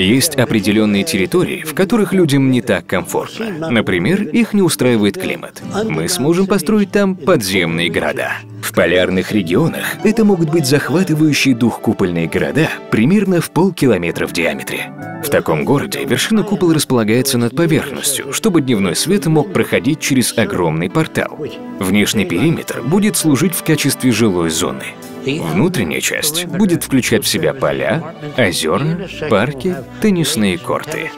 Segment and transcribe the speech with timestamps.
[0.00, 3.70] Есть определенные территории, в которых людям не так комфортно.
[3.70, 5.62] Например, их не устраивает климат.
[5.88, 8.32] Мы сможем построить там подземные города.
[8.62, 14.92] В полярных регионах это могут быть захватывающие дух купольные города примерно в полкилометра в диаметре.
[15.24, 20.88] В таком городе вершина купола располагается над поверхностью, чтобы дневной свет мог проходить через огромный
[20.88, 21.38] портал.
[21.78, 24.84] Внешний периметр будет служить в качестве жилой зоны.
[25.24, 31.10] Внутренняя часть будет включать в себя поля, озера, парки, теннисные корты.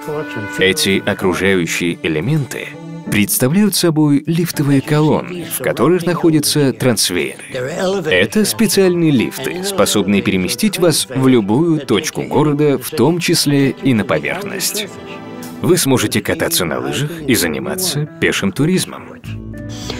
[0.59, 2.69] Эти окружающие элементы
[3.11, 7.43] представляют собой лифтовые колонны, в которых находятся трансвейеры.
[8.07, 14.05] Это специальные лифты, способные переместить вас в любую точку города, в том числе и на
[14.05, 14.87] поверхность.
[15.61, 19.21] Вы сможете кататься на лыжах и заниматься пешим туризмом.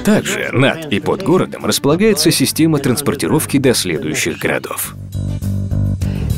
[0.05, 4.95] Также над и под городом располагается система транспортировки до следующих городов.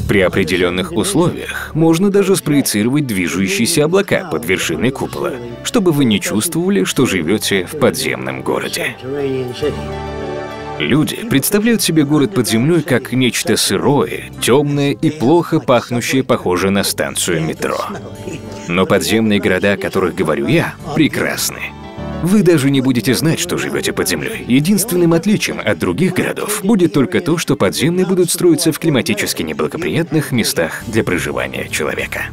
[0.08, 5.32] При определенных условиях можно даже спроецировать движущиеся облака под вершиной купола,
[5.64, 8.96] чтобы вы не чувствовали, что живете в подземном городе.
[10.78, 16.84] Люди представляют себе город под землей как нечто сырое, темное и плохо пахнущее, похожее на
[16.84, 17.78] станцию метро.
[18.68, 21.72] Но подземные города, о которых говорю я, прекрасны.
[22.24, 24.46] Вы даже не будете знать, что живете под землей.
[24.48, 30.32] Единственным отличием от других городов будет только то, что подземные будут строиться в климатически неблагоприятных
[30.32, 32.30] местах для проживания человека.